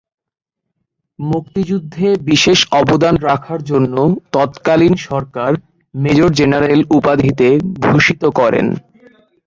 মুক্তিযুদ্ধে 1.19 2.07
বিশেষ 2.29 2.59
অবদান 2.71 3.15
রাখার 3.27 3.61
জন্য 3.63 3.95
তৎকালীন 4.31 4.93
সরকার 5.07 5.51
মেজর 5.93 6.29
জেনারেল 6.31 6.81
উপাধিতে 6.97 7.47
ভূষিত 7.83 8.23
করেন। 8.39 8.65